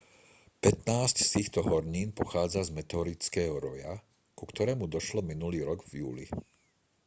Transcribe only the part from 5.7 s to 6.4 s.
v júli